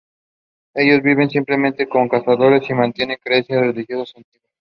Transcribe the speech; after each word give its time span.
Ellos 0.73 1.03
viven 1.03 1.29
simplemente 1.29 1.87
como 1.87 2.09
cazadores 2.09 2.67
y 2.67 2.73
mantienen 2.73 3.19
creencias 3.23 3.61
religiosas 3.61 4.17
antiguas. 4.17 4.41